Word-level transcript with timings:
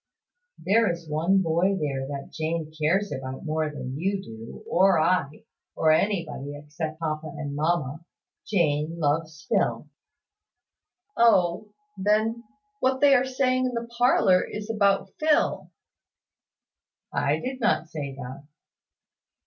"There 0.57 0.91
is 0.91 1.07
one 1.07 1.43
boy 1.43 1.77
there 1.79 2.07
that 2.07 2.31
Jane 2.33 2.73
cares 2.75 3.11
about 3.11 3.45
more 3.45 3.69
than 3.69 3.99
you 3.99 4.19
do, 4.19 4.63
or 4.67 4.99
I, 4.99 5.45
or 5.75 5.91
anybody, 5.91 6.55
except 6.57 6.99
papa 6.99 7.27
and 7.37 7.55
mamma. 7.55 8.03
Jane 8.43 8.97
loves 8.97 9.45
Phil." 9.47 9.87
"O, 11.15 11.71
then, 11.99 12.45
what 12.79 12.99
they 12.99 13.13
are 13.13 13.25
saying 13.27 13.65
in 13.67 13.73
the 13.75 13.87
parlour 13.95 14.43
is 14.43 14.71
about 14.71 15.11
Phil." 15.19 15.69
"I 17.13 17.39
did 17.39 17.59
not 17.59 17.87
say 17.89 18.15
that." 18.15 18.47